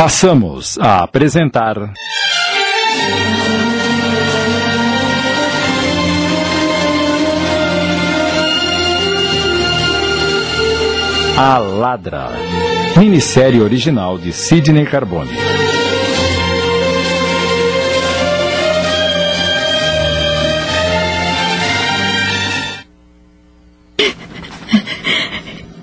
Passamos 0.00 0.78
a 0.78 1.02
apresentar. 1.02 1.92
A 11.36 11.58
Ladra, 11.58 12.30
minissérie 12.96 13.60
original 13.60 14.16
de 14.16 14.32
Sidney 14.32 14.86
Carbone. 14.86 15.36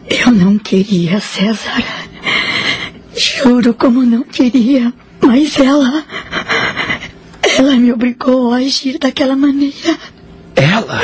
Eu 0.09 0.31
não 0.31 0.57
queria, 0.57 1.19
César. 1.19 1.83
Juro 3.17 3.73
como 3.73 4.03
não 4.03 4.23
queria. 4.23 4.93
Mas 5.21 5.59
ela. 5.59 6.03
Ela 7.57 7.75
me 7.75 7.91
obrigou 7.91 8.53
a 8.53 8.57
agir 8.57 8.99
daquela 8.99 9.35
maneira. 9.35 9.97
Ela? 10.55 11.01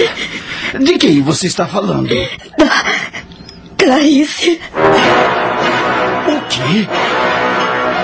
De 0.79 0.97
quem 0.97 1.21
você 1.21 1.47
está 1.47 1.65
falando? 1.65 2.09
Da. 2.57 2.85
Clarice. 3.77 4.59
O 6.27 6.47
quê? 6.47 6.87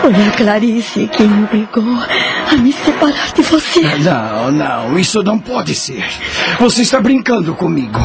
Foi 0.01 0.13
a 0.13 0.31
Clarice 0.31 1.09
quem 1.15 1.27
me 1.27 1.43
obrigou 1.43 1.83
a 2.51 2.55
me 2.57 2.73
separar 2.73 3.31
de 3.33 3.41
você. 3.43 3.81
Não, 3.97 4.51
não, 4.51 4.97
isso 4.97 5.21
não 5.21 5.37
pode 5.37 5.75
ser. 5.75 6.03
Você 6.59 6.81
está 6.81 6.99
brincando 6.99 7.53
comigo. 7.53 7.99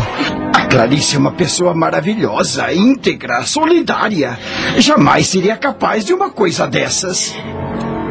Clarice 0.75 1.15
é 1.15 1.19
uma 1.21 1.31
pessoa 1.31 1.73
maravilhosa, 1.73 2.75
íntegra, 2.75 3.45
solidária. 3.45 4.37
Jamais 4.77 5.29
seria 5.29 5.57
capaz 5.57 6.05
de 6.05 6.13
uma 6.13 6.31
coisa 6.31 6.67
dessas. 6.67 7.33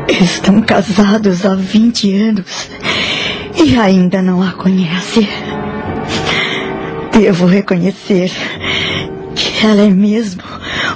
Estão 0.08 0.62
casados 0.62 1.46
há 1.46 1.56
20 1.56 2.22
anos 2.22 2.70
e 3.62 3.78
ainda 3.78 4.22
não 4.22 4.42
a 4.42 4.54
conhece. 4.54 5.28
Devo 7.12 7.48
reconhecer 7.48 8.32
que 9.36 9.66
ela 9.68 9.82
é 9.82 9.90
mesmo 9.90 10.42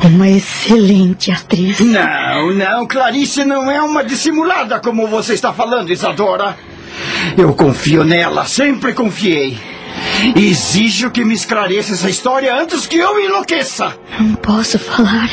uma 0.05 0.29
excelente 0.29 1.33
atriz. 1.33 1.81
Não, 1.81 2.53
não, 2.53 2.87
Clarice 2.87 3.43
não 3.43 3.69
é 3.69 3.81
uma 3.81 4.05
dissimulada 4.05 4.79
como 4.79 5.05
você 5.05 5.33
está 5.33 5.51
falando, 5.51 5.91
Isadora. 5.91 6.55
Eu 7.37 7.53
confio 7.53 8.05
nela, 8.05 8.45
sempre 8.45 8.93
confiei. 8.93 9.76
Exijo 10.35 11.11
que 11.11 11.23
me 11.23 11.33
esclareça 11.33 11.93
essa 11.93 12.09
história 12.09 12.55
antes 12.55 12.87
que 12.87 12.97
eu 12.97 13.19
enlouqueça. 13.19 13.97
Não 14.19 14.35
posso 14.35 14.79
falar 14.79 15.29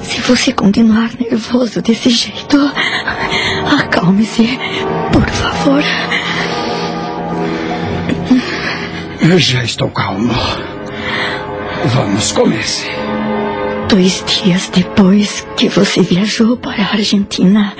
se 0.00 0.20
você 0.22 0.52
continuar 0.52 1.10
nervoso 1.18 1.80
desse 1.82 2.10
jeito. 2.10 2.58
Acalme-se, 3.78 4.58
por 5.12 5.28
favor. 5.28 5.82
Eu 9.20 9.38
já 9.38 9.62
estou 9.62 9.90
calmo. 9.90 10.32
Vamos, 11.86 12.32
comece. 12.32 12.86
Dois 13.88 14.24
dias 14.26 14.70
depois 14.72 15.46
que 15.56 15.68
você 15.68 16.02
viajou 16.02 16.56
para 16.56 16.82
a 16.82 16.92
Argentina, 16.92 17.72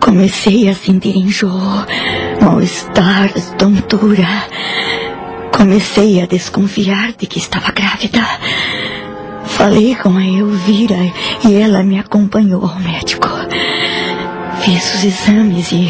comecei 0.00 0.68
a 0.68 0.74
sentir 0.74 1.16
enjoo, 1.16 1.84
mal-estar, 2.40 3.32
tontura. 3.56 4.26
Comecei 5.52 6.22
a 6.22 6.26
desconfiar 6.26 7.12
de 7.12 7.26
que 7.26 7.38
estava 7.38 7.72
grávida. 7.72 8.20
Falei 9.46 9.94
com 9.94 10.16
a 10.16 10.24
Elvira 10.24 10.96
e 11.44 11.54
ela 11.54 11.82
me 11.82 11.98
acompanhou 11.98 12.64
ao 12.64 12.78
médico. 12.78 13.28
Fiz 14.62 14.94
os 14.94 15.04
exames 15.04 15.72
e, 15.72 15.88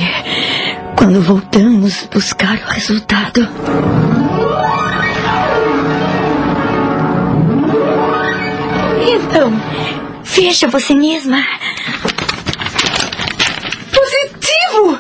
quando 0.97 1.21
voltamos 1.21 2.09
buscar 2.13 2.57
o 2.57 2.73
resultado. 2.73 3.49
Então, 9.09 9.53
veja 10.25 10.69
você 10.69 10.95
mesma. 10.95 11.45
Positivo! 13.93 14.99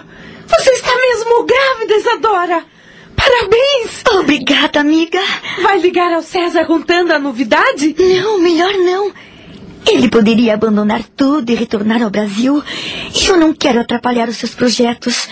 Você 0.48 0.70
está 0.70 0.90
mesmo 0.96 1.44
grávida, 1.44 1.94
Isadora! 1.94 2.75
Parabéns! 3.26 4.04
Obrigada, 4.20 4.78
amiga. 4.78 5.18
Vai 5.60 5.80
ligar 5.80 6.12
ao 6.12 6.22
César 6.22 6.64
contando 6.64 7.10
a 7.10 7.18
novidade? 7.18 7.92
Não, 7.98 8.38
melhor 8.38 8.72
não. 8.74 9.10
Ele 9.84 10.08
poderia 10.08 10.54
abandonar 10.54 11.02
tudo 11.16 11.50
e 11.50 11.54
retornar 11.56 12.02
ao 12.02 12.10
Brasil. 12.10 12.62
E 13.12 13.26
eu 13.26 13.36
não 13.36 13.52
quero 13.52 13.80
atrapalhar 13.80 14.28
os 14.28 14.36
seus 14.36 14.54
projetos. 14.54 15.28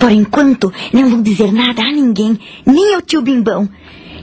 Por 0.00 0.10
enquanto, 0.10 0.72
não 0.92 1.08
vou 1.08 1.22
dizer 1.22 1.52
nada 1.52 1.82
a 1.82 1.92
ninguém, 1.92 2.40
nem 2.66 2.92
ao 2.92 3.00
tio 3.00 3.22
Bimbão. 3.22 3.68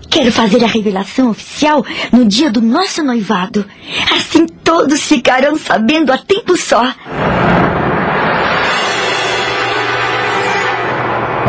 Quero 0.09 0.31
fazer 0.33 0.61
a 0.61 0.67
revelação 0.67 1.29
oficial 1.29 1.85
no 2.11 2.25
dia 2.25 2.51
do 2.51 2.59
nosso 2.59 3.01
noivado. 3.01 3.65
Assim 4.11 4.45
todos 4.45 5.03
ficarão 5.03 5.55
sabendo 5.57 6.11
a 6.11 6.17
tempo 6.17 6.57
só. 6.57 6.83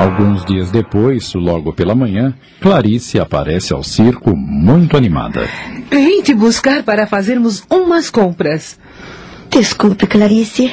Alguns 0.00 0.46
dias 0.46 0.70
depois, 0.70 1.34
logo 1.34 1.74
pela 1.74 1.94
manhã, 1.94 2.32
Clarice 2.58 3.20
aparece 3.20 3.74
ao 3.74 3.82
circo 3.82 4.34
muito 4.34 4.96
animada. 4.96 5.46
Vim 5.90 6.22
te 6.22 6.32
buscar 6.32 6.82
para 6.82 7.06
fazermos 7.06 7.62
umas 7.68 8.08
compras. 8.08 8.80
Desculpe, 9.50 10.06
Clarice, 10.06 10.72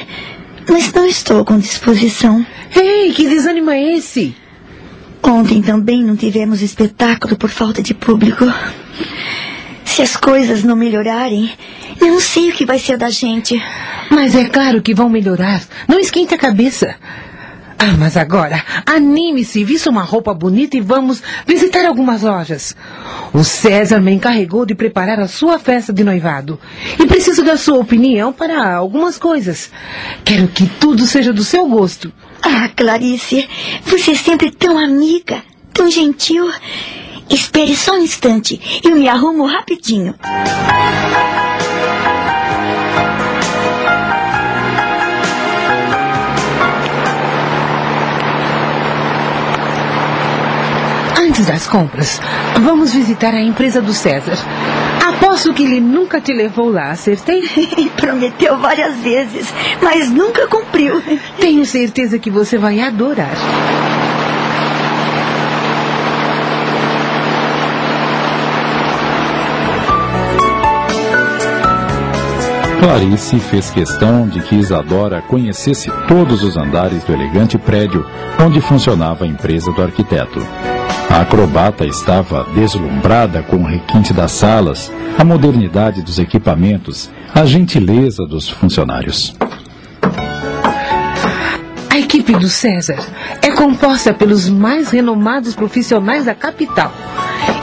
mas 0.66 0.90
não 0.94 1.04
estou 1.04 1.44
com 1.44 1.58
disposição. 1.58 2.42
Ei, 2.74 3.12
que 3.12 3.28
desânimo 3.28 3.70
é 3.70 3.96
esse? 3.96 4.34
Ontem 5.22 5.60
também 5.60 6.02
não 6.02 6.16
tivemos 6.16 6.62
espetáculo 6.62 7.36
por 7.36 7.50
falta 7.50 7.82
de 7.82 7.92
público. 7.92 8.46
Se 9.84 10.00
as 10.00 10.16
coisas 10.16 10.64
não 10.64 10.74
melhorarem, 10.74 11.52
não 12.00 12.18
sei 12.18 12.48
o 12.48 12.54
que 12.54 12.64
vai 12.64 12.78
ser 12.78 12.96
da 12.96 13.10
gente. 13.10 13.62
Mas 14.10 14.34
é 14.34 14.46
claro 14.48 14.80
que 14.80 14.94
vão 14.94 15.10
melhorar. 15.10 15.62
Não 15.86 16.00
esquente 16.00 16.32
a 16.32 16.38
cabeça. 16.38 16.96
Ah, 17.80 17.94
mas 17.96 18.16
agora, 18.16 18.64
anime-se, 18.84 19.62
vista 19.62 19.88
uma 19.88 20.02
roupa 20.02 20.34
bonita 20.34 20.76
e 20.76 20.80
vamos 20.80 21.22
visitar 21.46 21.84
algumas 21.86 22.22
lojas. 22.22 22.74
O 23.32 23.44
César 23.44 24.00
me 24.00 24.12
encarregou 24.12 24.66
de 24.66 24.74
preparar 24.74 25.20
a 25.20 25.28
sua 25.28 25.60
festa 25.60 25.92
de 25.92 26.02
noivado. 26.02 26.58
E 26.98 27.06
preciso 27.06 27.44
da 27.44 27.56
sua 27.56 27.78
opinião 27.78 28.32
para 28.32 28.74
algumas 28.74 29.16
coisas. 29.16 29.70
Quero 30.24 30.48
que 30.48 30.66
tudo 30.66 31.06
seja 31.06 31.32
do 31.32 31.44
seu 31.44 31.68
gosto. 31.68 32.12
Ah, 32.42 32.68
Clarice, 32.74 33.48
você 33.84 34.10
é 34.10 34.14
sempre 34.14 34.50
tão 34.50 34.76
amiga, 34.76 35.42
tão 35.72 35.88
gentil. 35.88 36.50
Espere 37.30 37.76
só 37.76 37.92
um 37.92 38.02
instante, 38.02 38.80
eu 38.82 38.96
me 38.96 39.06
arrumo 39.06 39.46
rapidinho. 39.46 40.14
Antes 51.38 51.52
das 51.52 51.68
compras, 51.68 52.20
vamos 52.60 52.92
visitar 52.92 53.32
a 53.32 53.40
empresa 53.40 53.80
do 53.80 53.92
César. 53.92 54.36
Aposto 55.06 55.54
que 55.54 55.62
ele 55.62 55.80
nunca 55.80 56.20
te 56.20 56.32
levou 56.32 56.68
lá, 56.68 56.90
acertei? 56.90 57.42
Prometeu 57.94 58.58
várias 58.58 58.96
vezes, 58.96 59.54
mas 59.80 60.10
nunca 60.10 60.48
cumpriu. 60.48 61.00
Tenho 61.38 61.64
certeza 61.64 62.18
que 62.18 62.28
você 62.28 62.58
vai 62.58 62.80
adorar. 62.80 63.36
Clarice 72.80 73.38
fez 73.38 73.70
questão 73.70 74.26
de 74.26 74.40
que 74.40 74.56
Isadora 74.56 75.22
conhecesse 75.22 75.88
todos 76.08 76.42
os 76.42 76.56
andares 76.56 77.04
do 77.04 77.12
elegante 77.12 77.56
prédio 77.56 78.04
onde 78.44 78.60
funcionava 78.60 79.24
a 79.24 79.28
empresa 79.28 79.70
do 79.70 79.80
arquiteto. 79.80 80.40
A 81.10 81.22
acrobata 81.22 81.86
estava 81.86 82.44
deslumbrada 82.54 83.42
com 83.42 83.56
o 83.56 83.66
requinte 83.66 84.12
das 84.12 84.32
salas, 84.32 84.92
a 85.18 85.24
modernidade 85.24 86.02
dos 86.02 86.18
equipamentos, 86.18 87.10
a 87.34 87.44
gentileza 87.44 88.24
dos 88.26 88.48
funcionários. 88.48 89.34
A 91.90 91.98
equipe 91.98 92.32
do 92.34 92.48
César 92.48 92.98
é 93.42 93.50
composta 93.50 94.14
pelos 94.14 94.48
mais 94.48 94.90
renomados 94.90 95.56
profissionais 95.56 96.26
da 96.26 96.34
capital. 96.34 96.92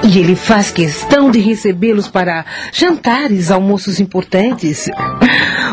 E 0.03 0.19
ele 0.19 0.35
faz 0.35 0.71
questão 0.71 1.31
de 1.31 1.39
recebê-los 1.39 2.07
para 2.07 2.45
jantares, 2.71 3.49
almoços 3.51 3.99
importantes. 3.99 4.89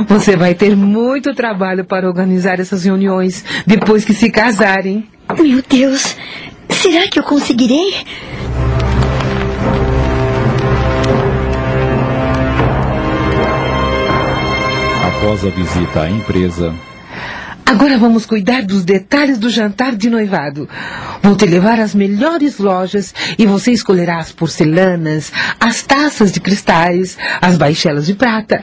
Você 0.07 0.37
vai 0.37 0.55
ter 0.55 0.77
muito 0.77 1.35
trabalho 1.35 1.85
para 1.85 2.07
organizar 2.07 2.61
essas 2.61 2.85
reuniões 2.85 3.45
depois 3.67 4.05
que 4.05 4.15
se 4.15 4.31
casarem. 4.31 5.09
Meu 5.39 5.63
Deus, 5.69 6.17
será 6.71 7.09
que 7.09 7.19
eu 7.19 7.23
conseguirei? 7.23 7.95
Após 15.07 15.45
a 15.45 15.51
visita 15.51 16.03
à 16.03 16.11
empresa, 16.11 16.75
Agora 17.73 17.97
vamos 17.97 18.27
cuidar 18.27 18.63
dos 18.65 18.85
detalhes 18.85 19.39
do 19.39 19.49
jantar 19.49 19.97
de 19.97 20.11
noivado. 20.11 20.69
Vou 21.23 21.35
te 21.35 21.47
levar 21.47 21.81
às 21.81 21.95
melhores 21.95 22.59
lojas 22.59 23.15
e 23.39 23.47
você 23.47 23.73
escolherá 23.73 24.19
as 24.19 24.31
porcelanas, 24.31 25.33
as 25.59 25.83
taças 25.83 26.31
de 26.31 26.39
cristais, 26.39 27.17
as 27.41 27.57
baixelas 27.57 28.05
de 28.05 28.15
prata. 28.15 28.63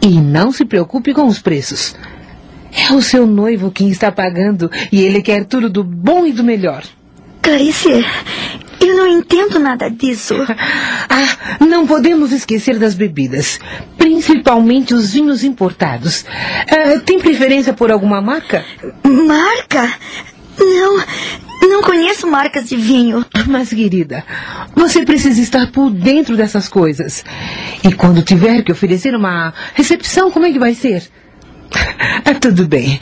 E 0.00 0.18
não 0.18 0.50
se 0.50 0.64
preocupe 0.64 1.12
com 1.12 1.26
os 1.26 1.38
preços. 1.38 1.94
É 2.72 2.90
o 2.94 3.02
seu 3.02 3.26
noivo 3.26 3.70
quem 3.70 3.90
está 3.90 4.10
pagando 4.10 4.70
e 4.90 5.02
ele 5.02 5.20
quer 5.20 5.44
tudo 5.44 5.68
do 5.68 5.84
bom 5.84 6.24
e 6.24 6.32
do 6.32 6.42
melhor. 6.42 6.84
Clarice, 7.42 8.04
eu 8.80 8.96
não 8.96 9.06
entendo 9.06 9.58
nada 9.58 9.88
disso. 9.90 10.34
Ah, 11.10 11.64
não 11.64 11.86
podemos 11.86 12.32
esquecer 12.32 12.78
das 12.78 12.94
bebidas, 12.94 13.58
principalmente 13.96 14.92
os 14.92 15.14
vinhos 15.14 15.42
importados. 15.42 16.24
Ah, 16.68 17.00
tem 17.04 17.18
preferência 17.18 17.72
por 17.72 17.90
alguma 17.90 18.20
marca? 18.20 18.62
Marca? 19.02 19.90
Não, 20.58 21.02
não 21.62 21.82
conheço 21.82 22.26
marcas 22.26 22.68
de 22.68 22.76
vinho. 22.76 23.24
Mas, 23.46 23.70
querida, 23.70 24.22
você 24.74 25.04
precisa 25.04 25.40
estar 25.40 25.72
por 25.72 25.90
dentro 25.90 26.36
dessas 26.36 26.68
coisas. 26.68 27.24
E 27.82 27.92
quando 27.94 28.22
tiver 28.22 28.62
que 28.62 28.70
oferecer 28.70 29.14
uma 29.14 29.54
recepção, 29.74 30.30
como 30.30 30.44
é 30.44 30.52
que 30.52 30.58
vai 30.58 30.74
ser? 30.74 31.08
Tudo 32.40 32.66
bem. 32.66 33.00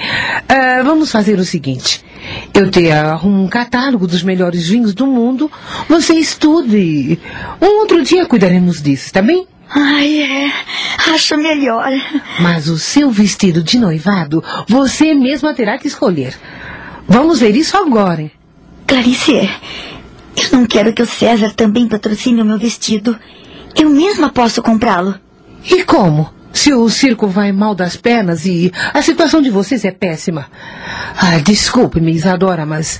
Ah, 0.48 0.82
vamos 0.82 1.10
fazer 1.10 1.38
o 1.38 1.44
seguinte. 1.44 2.04
Eu 2.52 2.70
te 2.70 2.90
arrumo 2.90 3.44
um 3.44 3.48
catálogo 3.48 4.06
dos 4.06 4.22
melhores 4.22 4.68
vinhos 4.68 4.94
do 4.94 5.06
mundo. 5.06 5.50
Você 5.88 6.14
estude. 6.14 7.18
Um 7.60 7.80
outro 7.80 8.02
dia 8.02 8.26
cuidaremos 8.26 8.82
disso, 8.82 9.12
tá 9.12 9.22
bem? 9.22 9.46
Ai, 9.70 10.22
é. 10.22 10.52
Acho 11.12 11.36
melhor. 11.36 11.90
Mas 12.40 12.68
o 12.68 12.78
seu 12.78 13.10
vestido 13.10 13.62
de 13.62 13.78
noivado, 13.78 14.42
você 14.68 15.14
mesma 15.14 15.54
terá 15.54 15.78
que 15.78 15.88
escolher. 15.88 16.34
Vamos 17.08 17.40
ver 17.40 17.54
isso 17.54 17.76
agora, 17.76 18.22
hein? 18.22 18.30
Clarice, 18.86 19.50
eu 20.36 20.58
não 20.58 20.66
quero 20.66 20.92
que 20.92 21.02
o 21.02 21.06
César 21.06 21.52
também 21.54 21.88
patrocine 21.88 22.40
o 22.40 22.44
meu 22.44 22.58
vestido. 22.58 23.18
Eu 23.74 23.90
mesma 23.90 24.30
posso 24.30 24.62
comprá-lo. 24.62 25.14
E 25.64 25.82
como? 25.84 26.32
Se 26.56 26.72
o 26.72 26.88
circo 26.88 27.28
vai 27.28 27.52
mal 27.52 27.74
das 27.74 27.96
pernas 27.96 28.46
e 28.46 28.72
a 28.94 29.02
situação 29.02 29.42
de 29.42 29.50
vocês 29.50 29.84
é 29.84 29.90
péssima. 29.90 30.46
Ah, 31.14 31.38
desculpe-me, 31.38 32.10
Isadora, 32.10 32.64
mas 32.64 32.98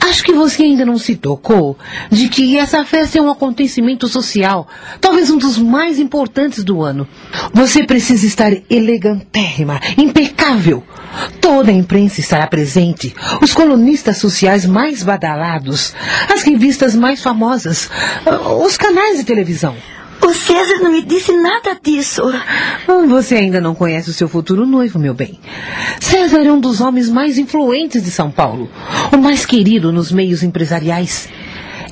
acho 0.00 0.24
que 0.24 0.32
você 0.32 0.62
ainda 0.62 0.86
não 0.86 0.96
se 0.96 1.14
tocou 1.14 1.76
de 2.10 2.30
que 2.30 2.56
essa 2.56 2.82
festa 2.86 3.18
é 3.18 3.22
um 3.22 3.30
acontecimento 3.30 4.08
social, 4.08 4.66
talvez 5.02 5.30
um 5.30 5.36
dos 5.36 5.58
mais 5.58 5.98
importantes 5.98 6.64
do 6.64 6.82
ano. 6.82 7.06
Você 7.52 7.84
precisa 7.84 8.24
estar 8.24 8.52
elegantérrima, 8.70 9.78
impecável. 9.98 10.82
Toda 11.42 11.70
a 11.70 11.74
imprensa 11.74 12.20
estará 12.20 12.46
presente, 12.46 13.14
os 13.42 13.52
colunistas 13.52 14.16
sociais 14.16 14.64
mais 14.64 15.02
badalados, 15.02 15.94
as 16.32 16.42
revistas 16.42 16.96
mais 16.96 17.22
famosas, 17.22 17.90
os 18.64 18.78
canais 18.78 19.18
de 19.18 19.24
televisão. 19.24 19.76
O 20.22 20.32
César 20.34 20.78
não 20.82 20.90
me 20.92 21.02
disse 21.02 21.32
nada 21.32 21.78
disso. 21.82 22.22
Ah, 22.86 23.06
Você 23.08 23.36
ainda 23.36 23.60
não 23.60 23.74
conhece 23.74 24.10
o 24.10 24.12
seu 24.12 24.28
futuro 24.28 24.66
noivo, 24.66 24.98
meu 24.98 25.14
bem. 25.14 25.38
César 26.00 26.40
é 26.44 26.52
um 26.52 26.60
dos 26.60 26.80
homens 26.80 27.08
mais 27.08 27.38
influentes 27.38 28.02
de 28.02 28.10
São 28.10 28.30
Paulo, 28.30 28.70
o 29.12 29.16
mais 29.16 29.46
querido 29.46 29.92
nos 29.92 30.10
meios 30.12 30.42
empresariais. 30.42 31.28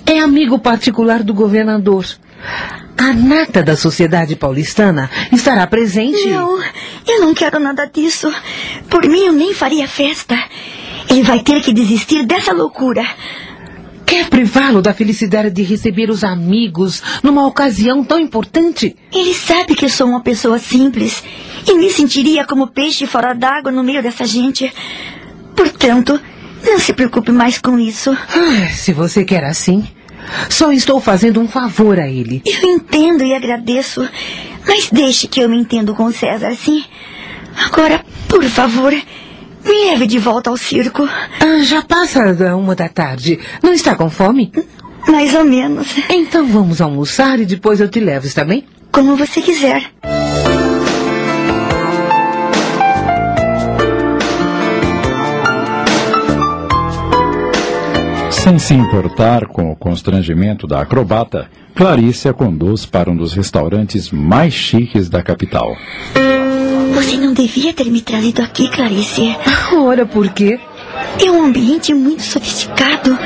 É 0.04 0.18
amigo 0.20 0.58
particular 0.58 1.22
do 1.22 1.32
governador. 1.34 2.04
A 2.98 3.12
nata 3.12 3.62
da 3.62 3.76
sociedade 3.76 4.36
paulistana 4.36 5.10
estará 5.32 5.66
presente. 5.66 6.28
Não, 6.28 6.58
eu 7.06 7.20
não 7.20 7.34
quero 7.34 7.58
nada 7.60 7.84
disso. 7.86 8.32
Por 8.88 9.06
mim, 9.06 9.20
eu 9.26 9.32
nem 9.32 9.52
faria 9.52 9.86
festa. 9.86 10.36
Ele 11.10 11.22
vai 11.22 11.40
ter 11.40 11.60
que 11.60 11.72
desistir 11.72 12.24
dessa 12.24 12.52
loucura. 12.52 13.04
Quer 14.06 14.28
privá-lo 14.30 14.80
da 14.80 14.94
felicidade 14.94 15.50
de 15.50 15.62
receber 15.62 16.08
os 16.10 16.22
amigos 16.22 17.02
numa 17.22 17.44
ocasião 17.46 18.04
tão 18.04 18.20
importante? 18.20 18.94
Ele 19.12 19.34
sabe 19.34 19.74
que 19.74 19.84
eu 19.84 19.88
sou 19.88 20.06
uma 20.06 20.20
pessoa 20.20 20.58
simples 20.58 21.24
e 21.66 21.74
me 21.74 21.90
sentiria 21.90 22.44
como 22.46 22.68
peixe 22.68 23.06
fora 23.06 23.34
d'água 23.34 23.72
no 23.72 23.82
meio 23.82 24.02
dessa 24.02 24.24
gente. 24.24 24.72
Portanto, 25.56 26.20
não 26.64 26.78
se 26.78 26.92
preocupe 26.92 27.32
mais 27.32 27.58
com 27.58 27.78
isso. 27.78 28.10
Ah, 28.12 28.68
se 28.72 28.92
você 28.92 29.24
quer 29.24 29.42
assim, 29.44 29.86
só 30.48 30.70
estou 30.72 31.00
fazendo 31.00 31.40
um 31.40 31.48
favor 31.48 31.98
a 31.98 32.08
ele. 32.08 32.42
Eu 32.46 32.70
entendo 32.70 33.24
e 33.24 33.34
agradeço, 33.34 34.08
mas 34.66 34.88
deixe 34.90 35.26
que 35.26 35.40
eu 35.40 35.48
me 35.48 35.58
entendo 35.58 35.94
com 35.94 36.12
César, 36.12 36.54
sim. 36.54 36.84
Agora, 37.56 38.04
por 38.28 38.44
favor, 38.44 38.94
me 39.66 39.90
leve 39.90 40.06
de 40.06 40.18
volta 40.18 40.50
ao 40.50 40.56
circo. 40.56 41.08
Ah, 41.40 41.62
já 41.62 41.82
passa 41.82 42.32
da 42.34 42.56
uma 42.56 42.74
da 42.74 42.88
tarde. 42.88 43.38
Não 43.62 43.72
está 43.72 43.94
com 43.94 44.08
fome? 44.08 44.52
Mais 45.08 45.34
ou 45.34 45.44
menos. 45.44 45.88
Então 46.10 46.46
vamos 46.46 46.80
almoçar 46.80 47.38
e 47.38 47.46
depois 47.46 47.80
eu 47.80 47.88
te 47.88 48.00
levo, 48.00 48.26
está 48.26 48.44
bem? 48.44 48.64
Como 48.90 49.16
você 49.16 49.40
quiser. 49.40 49.90
sem 58.46 58.60
se 58.60 58.74
importar 58.74 59.48
com 59.48 59.72
o 59.72 59.74
constrangimento 59.74 60.68
da 60.68 60.80
acrobata, 60.80 61.48
Clarice 61.74 62.28
a 62.28 62.32
conduz 62.32 62.86
para 62.86 63.10
um 63.10 63.16
dos 63.16 63.32
restaurantes 63.32 64.12
mais 64.12 64.54
chiques 64.54 65.08
da 65.08 65.20
capital. 65.20 65.76
Você 66.96 67.18
não 67.18 67.34
devia 67.34 67.74
ter 67.74 67.90
me 67.90 68.00
trazido 68.00 68.40
aqui, 68.40 68.70
Clarice. 68.70 69.36
Ora, 69.74 70.06
por 70.06 70.30
quê? 70.30 70.58
É 71.22 71.30
um 71.30 71.42
ambiente 71.42 71.92
muito 71.92 72.22
sofisticado. 72.22 73.18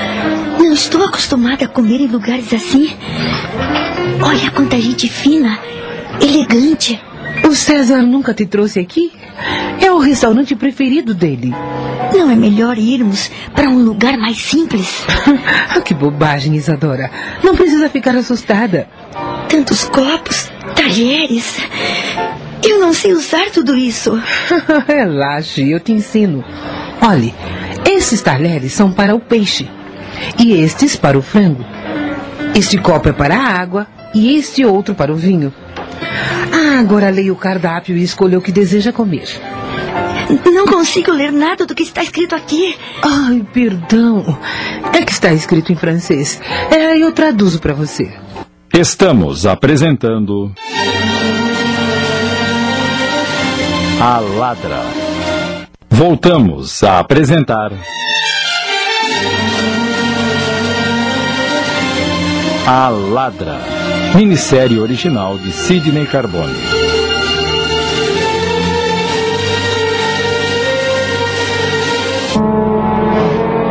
Não 0.58 0.72
estou 0.72 1.04
acostumada 1.04 1.66
a 1.66 1.68
comer 1.68 2.00
em 2.00 2.08
lugares 2.08 2.52
assim. 2.52 2.90
Olha 4.26 4.50
quanta 4.50 4.76
gente 4.80 5.08
fina, 5.08 5.56
elegante. 6.20 7.00
O 7.48 7.54
César 7.54 8.02
nunca 8.02 8.34
te 8.34 8.44
trouxe 8.44 8.80
aqui? 8.80 9.12
É 9.80 9.88
o 9.92 9.98
restaurante 9.98 10.56
preferido 10.56 11.14
dele. 11.14 11.54
Não 12.12 12.28
é 12.28 12.34
melhor 12.34 12.76
irmos 12.76 13.30
para 13.54 13.68
um 13.68 13.84
lugar 13.84 14.18
mais 14.18 14.36
simples? 14.36 15.04
Ah, 15.72 15.80
que 15.80 15.94
bobagem, 15.94 16.56
Isadora. 16.56 17.08
Não 17.44 17.54
precisa 17.54 17.88
ficar 17.88 18.16
assustada. 18.16 18.88
Tantos 19.48 19.84
copos, 19.84 20.50
talheres. 20.74 21.58
Eu 22.62 22.78
não 22.78 22.92
sei 22.92 23.12
usar 23.12 23.50
tudo 23.50 23.76
isso. 23.76 24.12
Relaxe, 24.86 25.70
eu 25.70 25.80
te 25.80 25.92
ensino. 25.92 26.44
Olhe, 27.02 27.34
esses 27.88 28.20
talheres 28.20 28.72
são 28.72 28.92
para 28.92 29.14
o 29.14 29.20
peixe 29.20 29.68
e 30.38 30.52
estes 30.52 30.96
para 30.96 31.18
o 31.18 31.22
frango. 31.22 31.64
Este 32.54 32.78
copo 32.78 33.08
é 33.08 33.12
para 33.12 33.36
a 33.36 33.60
água 33.60 33.86
e 34.14 34.36
este 34.36 34.64
outro 34.64 34.94
para 34.94 35.12
o 35.12 35.16
vinho. 35.16 35.52
Ah, 36.52 36.80
agora 36.80 37.10
leia 37.10 37.32
o 37.32 37.36
cardápio 37.36 37.96
e 37.96 38.02
escolha 38.02 38.38
o 38.38 38.42
que 38.42 38.52
deseja 38.52 38.92
comer. 38.92 39.28
Não 40.44 40.66
consigo 40.66 41.10
ler 41.10 41.32
nada 41.32 41.66
do 41.66 41.74
que 41.74 41.82
está 41.82 42.02
escrito 42.02 42.34
aqui. 42.34 42.76
Ai, 43.02 43.44
perdão. 43.52 44.38
É 44.92 45.02
que 45.02 45.12
está 45.12 45.32
escrito 45.32 45.72
em 45.72 45.76
francês. 45.76 46.40
É, 46.70 46.96
eu 46.98 47.10
traduzo 47.12 47.60
para 47.60 47.72
você. 47.72 48.12
Estamos 48.72 49.46
apresentando. 49.46 50.52
A 54.02 54.18
Ladra. 54.18 54.80
Voltamos 55.90 56.82
a 56.82 57.00
apresentar. 57.00 57.70
A 62.66 62.88
Ladra. 62.88 63.58
Minissérie 64.14 64.78
original 64.78 65.36
de 65.36 65.52
Sidney 65.52 66.06
Carbone. 66.06 66.56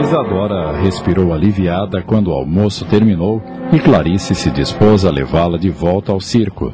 Isadora 0.03 0.79
respirou 0.79 1.33
aliviada 1.33 2.03
quando 2.03 2.27
o 2.27 2.33
almoço 2.33 2.85
terminou 2.85 3.41
e 3.73 3.79
Clarice 3.79 4.35
se 4.35 4.51
dispôs 4.51 5.05
a 5.05 5.09
levá-la 5.09 5.57
de 5.57 5.71
volta 5.71 6.11
ao 6.11 6.21
circo. 6.21 6.71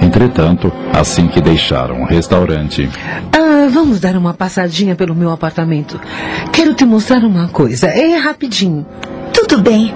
Entretanto, 0.00 0.72
assim 0.92 1.26
que 1.28 1.40
deixaram 1.40 2.02
o 2.02 2.06
restaurante, 2.06 2.88
Ah, 3.32 3.68
vamos 3.70 4.00
dar 4.00 4.16
uma 4.16 4.34
passadinha 4.34 4.94
pelo 4.94 5.14
meu 5.14 5.30
apartamento. 5.30 6.00
Quero 6.52 6.74
te 6.74 6.84
mostrar 6.84 7.24
uma 7.24 7.48
coisa. 7.48 7.88
É 7.88 8.16
rapidinho. 8.16 8.86
Tudo 9.32 9.60
bem. 9.60 9.92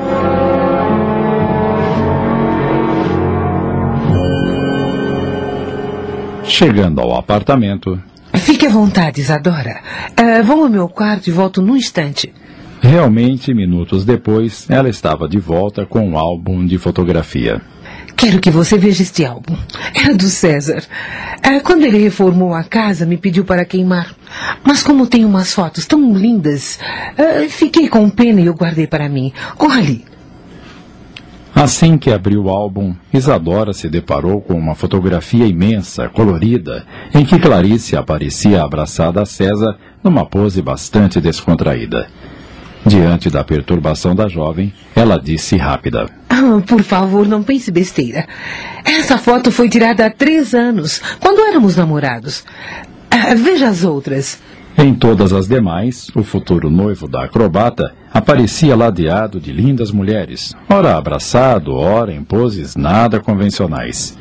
chegando 6.44 7.00
ao 7.00 7.16
apartamento, 7.16 7.98
Fique 8.34 8.66
à 8.66 8.70
vontade, 8.70 9.20
Isadora. 9.20 9.80
Ah, 10.16 10.42
vou 10.42 10.64
ao 10.64 10.68
meu 10.68 10.88
quarto 10.88 11.28
e 11.28 11.32
volto 11.32 11.60
num 11.62 11.76
instante. 11.76 12.32
realmente 12.80 13.52
minutos 13.52 14.04
depois, 14.04 14.66
ela 14.70 14.88
estava 14.88 15.28
de 15.28 15.38
volta 15.38 15.84
com 15.84 16.00
um 16.08 16.18
álbum 16.18 16.64
de 16.64 16.78
fotografia. 16.78 17.60
Quero 18.20 18.38
que 18.38 18.50
você 18.50 18.76
veja 18.76 19.02
este 19.02 19.24
álbum. 19.24 19.56
Era 19.94 20.14
do 20.14 20.28
César. 20.28 20.82
É, 21.42 21.58
quando 21.60 21.84
ele 21.84 21.96
reformou 21.96 22.52
a 22.52 22.62
casa, 22.62 23.06
me 23.06 23.16
pediu 23.16 23.46
para 23.46 23.64
queimar. 23.64 24.14
Mas 24.62 24.82
como 24.82 25.06
tem 25.06 25.24
umas 25.24 25.54
fotos 25.54 25.86
tão 25.86 26.12
lindas, 26.12 26.78
é, 27.16 27.48
fiquei 27.48 27.88
com 27.88 28.10
pena 28.10 28.42
e 28.42 28.44
eu 28.44 28.52
guardei 28.52 28.86
para 28.86 29.08
mim. 29.08 29.32
Olhe. 29.58 30.04
Assim 31.54 31.96
que 31.96 32.12
abriu 32.12 32.44
o 32.44 32.50
álbum, 32.50 32.94
Isadora 33.10 33.72
se 33.72 33.88
deparou 33.88 34.42
com 34.42 34.52
uma 34.52 34.74
fotografia 34.74 35.46
imensa, 35.46 36.10
colorida, 36.10 36.84
em 37.14 37.24
que 37.24 37.38
Clarice 37.38 37.96
aparecia 37.96 38.62
abraçada 38.62 39.22
a 39.22 39.24
César 39.24 39.78
numa 40.04 40.26
pose 40.26 40.60
bastante 40.60 41.22
descontraída. 41.22 42.06
Diante 42.84 43.28
da 43.28 43.44
perturbação 43.44 44.14
da 44.14 44.26
jovem, 44.26 44.72
ela 44.96 45.18
disse 45.18 45.56
rápida: 45.56 46.06
ah, 46.28 46.60
Por 46.66 46.82
favor, 46.82 47.26
não 47.26 47.42
pense 47.42 47.70
besteira. 47.70 48.26
Essa 48.84 49.18
foto 49.18 49.52
foi 49.52 49.68
tirada 49.68 50.06
há 50.06 50.10
três 50.10 50.54
anos, 50.54 51.00
quando 51.20 51.40
éramos 51.40 51.76
namorados. 51.76 52.44
Ah, 53.10 53.34
veja 53.34 53.68
as 53.68 53.84
outras. 53.84 54.40
Em 54.78 54.94
todas 54.94 55.32
as 55.32 55.46
demais, 55.46 56.08
o 56.14 56.22
futuro 56.22 56.70
noivo 56.70 57.06
da 57.06 57.24
acrobata 57.24 57.92
aparecia 58.12 58.74
ladeado 58.74 59.38
de 59.38 59.52
lindas 59.52 59.90
mulheres, 59.90 60.54
ora 60.68 60.96
abraçado, 60.96 61.74
ora 61.74 62.14
em 62.14 62.24
poses 62.24 62.76
nada 62.76 63.20
convencionais. 63.20 64.16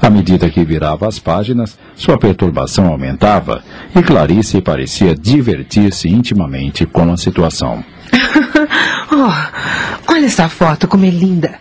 À 0.00 0.10
medida 0.10 0.50
que 0.50 0.64
virava 0.64 1.08
as 1.08 1.18
páginas, 1.18 1.78
sua 1.96 2.18
perturbação 2.18 2.86
aumentava 2.86 3.64
e 3.96 4.02
Clarice 4.02 4.60
parecia 4.60 5.14
divertir-se 5.14 6.08
intimamente 6.08 6.84
com 6.86 7.10
a 7.10 7.16
situação. 7.16 7.82
oh, 9.12 10.12
olha 10.12 10.26
essa 10.26 10.48
foto, 10.48 10.88
como 10.88 11.04
é 11.04 11.10
linda. 11.10 11.58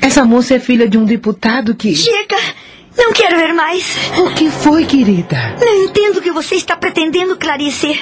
Essa 0.00 0.24
moça 0.24 0.54
é 0.54 0.60
filha 0.60 0.88
de 0.88 0.98
um 0.98 1.04
deputado 1.04 1.74
que. 1.74 1.94
Chega! 1.94 2.36
Não 2.96 3.12
quero 3.12 3.36
ver 3.36 3.52
mais. 3.52 3.96
O 4.18 4.30
que 4.30 4.50
foi, 4.50 4.84
querida? 4.84 5.56
Não 5.60 5.84
entendo 5.84 6.18
o 6.18 6.22
que 6.22 6.30
você 6.30 6.54
está 6.54 6.76
pretendendo, 6.76 7.36
Clarice. 7.36 8.00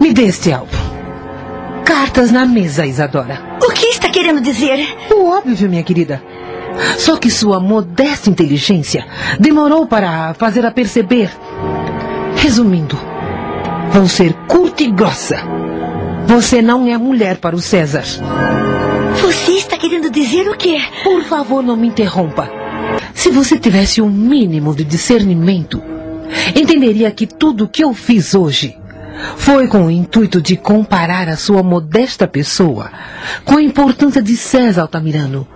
Me 0.00 0.12
dê 0.12 0.24
este 0.24 0.52
álbum. 0.52 0.76
Cartas 1.84 2.30
na 2.30 2.46
mesa, 2.46 2.86
Isadora. 2.86 3.58
O 3.62 3.72
que 3.72 3.86
está 3.86 4.08
querendo 4.08 4.40
dizer? 4.40 4.96
O 5.10 5.28
óbvio, 5.30 5.68
minha 5.68 5.82
querida. 5.82 6.22
Só 6.96 7.16
que 7.16 7.30
sua 7.30 7.60
modesta 7.60 8.30
inteligência 8.30 9.06
demorou 9.38 9.86
para 9.86 10.34
fazê-la 10.34 10.70
perceber. 10.70 11.30
Resumindo, 12.36 12.98
vou 13.92 14.06
ser 14.06 14.32
curta 14.46 14.82
e 14.82 14.90
grossa. 14.90 15.42
Você 16.30 16.62
não 16.62 16.86
é 16.86 16.96
mulher 16.96 17.38
para 17.38 17.56
o 17.56 17.60
César. 17.60 18.04
Você 19.20 19.50
está 19.50 19.76
querendo 19.76 20.08
dizer 20.08 20.48
o 20.48 20.56
quê? 20.56 20.78
Por 21.02 21.24
favor, 21.24 21.60
não 21.60 21.76
me 21.76 21.88
interrompa. 21.88 22.48
Se 23.12 23.30
você 23.30 23.58
tivesse 23.58 24.00
um 24.00 24.08
mínimo 24.08 24.72
de 24.72 24.84
discernimento, 24.84 25.82
entenderia 26.54 27.10
que 27.10 27.26
tudo 27.26 27.64
o 27.64 27.68
que 27.68 27.82
eu 27.82 27.92
fiz 27.92 28.32
hoje 28.32 28.78
foi 29.38 29.66
com 29.66 29.86
o 29.86 29.90
intuito 29.90 30.40
de 30.40 30.56
comparar 30.56 31.28
a 31.28 31.36
sua 31.36 31.64
modesta 31.64 32.28
pessoa 32.28 32.92
com 33.44 33.56
a 33.56 33.62
importância 33.62 34.22
de 34.22 34.36
César 34.36 34.82
Altamirano. 34.82 35.48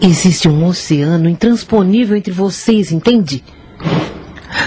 Existe 0.00 0.48
um 0.48 0.64
oceano 0.66 1.28
intransponível 1.28 2.16
entre 2.16 2.32
vocês, 2.32 2.92
entende? 2.92 3.42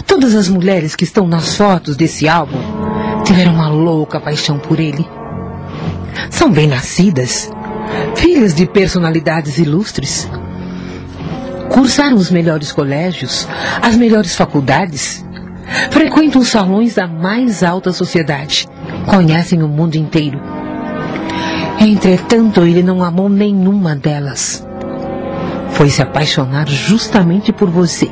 Todas 0.05 0.35
as 0.35 0.49
mulheres 0.49 0.97
que 0.97 1.05
estão 1.05 1.25
nas 1.25 1.55
fotos 1.55 1.95
desse 1.95 2.27
álbum 2.27 2.70
tiveram 3.23 3.53
uma 3.53 3.69
louca 3.69 4.19
paixão 4.19 4.57
por 4.57 4.79
ele. 4.79 5.07
São 6.29 6.51
bem-nascidas, 6.51 7.51
filhas 8.15 8.53
de 8.53 8.65
personalidades 8.65 9.57
ilustres. 9.57 10.29
Cursaram 11.69 12.17
os 12.17 12.29
melhores 12.29 12.71
colégios, 12.71 13.47
as 13.81 13.95
melhores 13.95 14.35
faculdades, 14.35 15.25
frequentam 15.89 16.41
os 16.41 16.49
salões 16.49 16.95
da 16.95 17.07
mais 17.07 17.63
alta 17.63 17.93
sociedade, 17.93 18.67
conhecem 19.05 19.63
o 19.63 19.67
mundo 19.67 19.95
inteiro. 19.95 20.39
Entretanto, 21.79 22.61
ele 22.61 22.83
não 22.83 23.03
amou 23.03 23.29
nenhuma 23.29 23.95
delas. 23.95 24.65
Foi 25.71 25.89
se 25.89 26.01
apaixonar 26.01 26.67
justamente 26.67 27.51
por 27.51 27.69
você. 27.69 28.09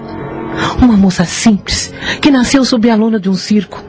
Uma 0.82 0.98
moça 0.98 1.26
simples, 1.26 1.94
que 2.22 2.32
nasceu 2.32 2.64
sob 2.66 2.90
a 2.90 2.96
lona 2.96 3.20
de 3.20 3.30
um 3.30 3.36
circo. 3.36 3.89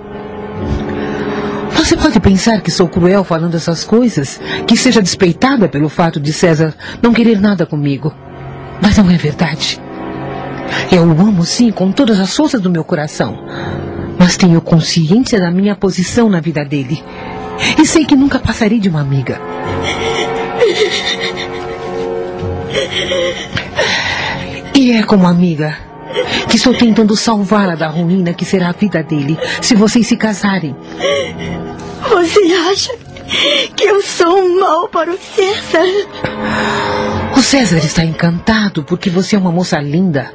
Você 1.91 1.97
pode 1.97 2.21
pensar 2.21 2.61
que 2.61 2.71
sou 2.71 2.87
cruel 2.87 3.25
falando 3.25 3.57
essas 3.57 3.83
coisas, 3.83 4.41
que 4.65 4.77
seja 4.77 5.03
despeitada 5.03 5.69
pelo 5.69 5.89
fato 5.89 6.21
de 6.21 6.33
César 6.33 6.73
não 7.03 7.13
querer 7.13 7.41
nada 7.41 7.67
comigo. 7.67 8.15
Mas 8.81 8.97
não 8.97 9.11
é 9.11 9.17
verdade. 9.17 9.81
Eu 10.93 11.03
o 11.03 11.21
amo 11.21 11.45
sim 11.45 11.73
com 11.73 11.91
todas 11.91 12.21
as 12.21 12.37
forças 12.37 12.61
do 12.61 12.71
meu 12.71 12.85
coração. 12.85 13.45
Mas 14.17 14.37
tenho 14.37 14.61
consciência 14.61 15.41
da 15.41 15.51
minha 15.51 15.75
posição 15.75 16.31
na 16.31 16.39
vida 16.39 16.65
dele. 16.65 17.03
E 17.77 17.85
sei 17.85 18.05
que 18.05 18.15
nunca 18.15 18.39
passarei 18.39 18.79
de 18.79 18.89
uma 18.89 19.01
amiga. 19.01 19.41
E 24.77 24.93
é 24.93 25.03
como 25.03 25.27
amiga 25.27 25.77
que 26.49 26.57
estou 26.57 26.73
tentando 26.73 27.17
salvá-la 27.17 27.75
da 27.75 27.89
ruína 27.89 28.33
que 28.33 28.45
será 28.45 28.69
a 28.69 28.73
vida 28.73 29.03
dele 29.03 29.37
se 29.61 29.75
vocês 29.75 30.07
se 30.07 30.17
casarem. 30.17 30.77
Você 32.11 32.41
acha 32.69 32.93
que 33.77 33.85
eu 33.85 34.03
sou 34.03 34.37
um 34.37 34.59
mal 34.59 34.89
para 34.89 35.13
o 35.13 35.17
César? 35.17 35.87
O 37.37 37.41
César 37.41 37.79
está 37.79 38.05
encantado 38.05 38.83
porque 38.83 39.09
você 39.09 39.37
é 39.37 39.39
uma 39.39 39.53
moça 39.53 39.79
linda. 39.79 40.29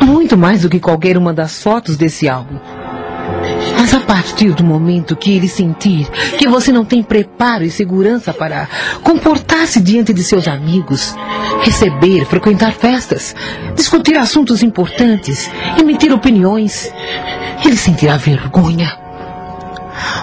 Muito 0.00 0.38
mais 0.38 0.62
do 0.62 0.70
que 0.70 0.78
qualquer 0.78 1.18
uma 1.18 1.34
das 1.34 1.60
fotos 1.60 1.96
desse 1.96 2.28
álbum. 2.28 2.60
Mas 3.76 3.92
a 3.92 3.98
partir 3.98 4.52
do 4.52 4.62
momento 4.62 5.16
que 5.16 5.32
ele 5.32 5.48
sentir 5.48 6.08
que 6.38 6.46
você 6.46 6.70
não 6.70 6.84
tem 6.84 7.02
preparo 7.02 7.64
e 7.64 7.70
segurança 7.70 8.32
para 8.32 8.68
comportar-se 9.02 9.80
diante 9.80 10.12
de 10.12 10.22
seus 10.22 10.46
amigos, 10.46 11.16
receber, 11.62 12.26
frequentar 12.26 12.72
festas, 12.72 13.34
discutir 13.74 14.16
assuntos 14.16 14.62
importantes, 14.62 15.50
emitir 15.76 16.12
opiniões, 16.12 16.92
ele 17.64 17.76
sentirá 17.76 18.16
vergonha 18.16 19.07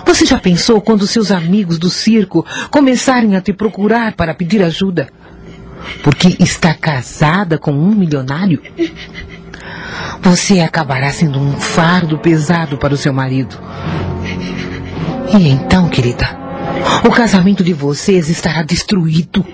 você 0.06 0.26
já 0.26 0.40
pensou 0.40 0.82
quando 0.82 1.08
seus 1.08 1.32
amigos 1.32 1.78
do 1.78 1.90
circo 1.90 2.46
começarem 2.70 3.36
a 3.36 3.42
te 3.42 3.54
procurar 3.54 4.14
para 4.14 4.34
pedir 4.34 4.64
ajuda? 4.64 5.08
Porque 6.04 6.36
está 6.40 6.74
casada 6.74 7.58
com 7.58 7.72
um 7.72 7.94
milionário? 7.94 8.62
Você 10.22 10.60
acabará 10.60 11.12
sendo 11.12 11.40
um 11.40 11.54
fardo 11.54 12.18
pesado 12.18 12.78
para 12.78 12.94
o 12.94 12.98
seu 12.98 13.14
marido. 13.14 13.58
E 15.38 15.48
então, 15.48 15.90
querida, 15.90 16.38
o 17.04 17.12
casamento 17.12 17.64
de 17.64 17.74
vocês 17.74 18.30
estará 18.30 18.64
destruído. 18.64 19.46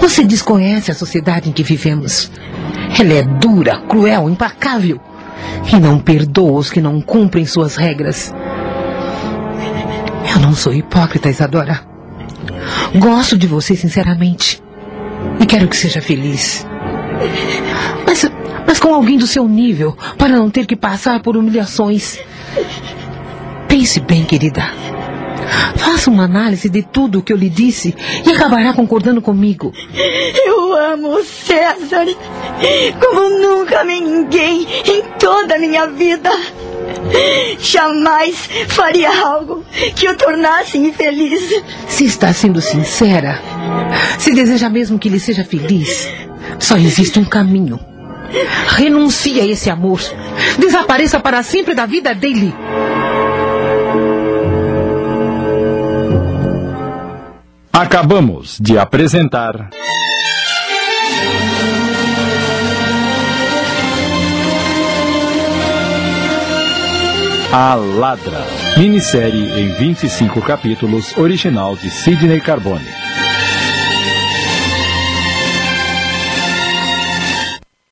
Você 0.00 0.24
desconhece 0.24 0.90
a 0.90 0.94
sociedade 0.94 1.48
em 1.48 1.52
que 1.52 1.62
vivemos. 1.62 2.30
Ela 2.98 3.14
é 3.14 3.22
dura, 3.22 3.80
cruel, 3.88 4.28
implacável. 4.28 5.00
E 5.72 5.76
não 5.76 5.98
perdoa 5.98 6.58
os 6.58 6.70
que 6.70 6.80
não 6.80 7.00
cumprem 7.00 7.46
suas 7.46 7.76
regras. 7.76 8.34
Eu 10.34 10.40
não 10.40 10.54
sou 10.54 10.72
hipócrita, 10.72 11.28
Isadora. 11.28 11.80
Gosto 12.96 13.36
de 13.36 13.46
você 13.46 13.74
sinceramente. 13.76 14.62
E 15.40 15.46
quero 15.46 15.68
que 15.68 15.76
seja 15.76 16.00
feliz. 16.00 16.66
Mas, 18.06 18.30
mas 18.66 18.80
com 18.80 18.94
alguém 18.94 19.18
do 19.18 19.26
seu 19.26 19.46
nível, 19.46 19.96
para 20.16 20.36
não 20.36 20.50
ter 20.50 20.66
que 20.66 20.76
passar 20.76 21.20
por 21.20 21.36
humilhações. 21.36 22.18
Pense 23.68 24.00
bem, 24.00 24.24
querida. 24.24 24.62
Faça 25.76 26.10
uma 26.10 26.24
análise 26.24 26.68
de 26.68 26.82
tudo 26.82 27.18
o 27.18 27.22
que 27.22 27.32
eu 27.32 27.36
lhe 27.36 27.48
disse 27.48 27.94
e 28.24 28.30
acabará 28.30 28.72
concordando 28.72 29.20
comigo. 29.20 29.72
Eu 30.46 30.74
amo 30.74 31.16
o 31.16 31.24
César 31.24 32.06
como 33.00 33.28
nunca 33.38 33.82
ninguém 33.84 34.66
em 34.84 35.02
toda 35.18 35.56
a 35.56 35.58
minha 35.58 35.86
vida. 35.86 36.30
Jamais 37.58 38.48
faria 38.68 39.10
algo 39.24 39.64
que 39.94 40.08
o 40.08 40.16
tornasse 40.16 40.78
infeliz. 40.78 41.62
Se 41.88 42.04
está 42.04 42.32
sendo 42.32 42.60
sincera, 42.60 43.40
se 44.18 44.34
deseja 44.34 44.68
mesmo 44.68 44.98
que 44.98 45.08
ele 45.08 45.20
seja 45.20 45.44
feliz, 45.44 46.08
só 46.58 46.76
existe 46.76 47.18
um 47.18 47.24
caminho. 47.24 47.78
Renuncie 48.68 49.40
a 49.40 49.46
esse 49.46 49.68
amor. 49.68 50.00
Desapareça 50.58 51.18
para 51.18 51.42
sempre 51.42 51.74
da 51.74 51.86
vida 51.86 52.14
dele. 52.14 52.54
Acabamos 57.72 58.58
de 58.60 58.78
apresentar. 58.78 59.70
A 67.52 67.74
Ladra. 67.74 68.46
Minissérie 68.78 69.60
em 69.60 69.72
25 69.72 70.40
capítulos, 70.40 71.18
original 71.18 71.74
de 71.74 71.90
Sidney 71.90 72.40
Carbone. 72.40 72.99